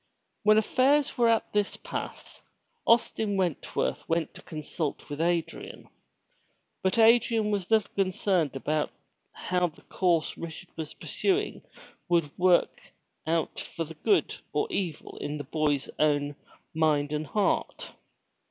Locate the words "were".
1.15-1.29